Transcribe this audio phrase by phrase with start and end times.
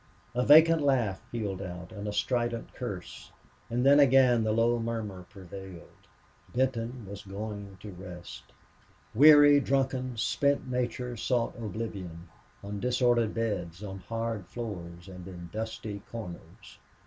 [0.33, 3.31] A vacant laugh pealed out and a strident curse,
[3.69, 6.07] and then again the low murmur prevailed.
[6.55, 8.45] Benton was going to rest.
[9.13, 12.29] Weary, drunken, spent nature sought oblivion
[12.63, 16.79] on disordered beds, on hard floors, and in dusty corners.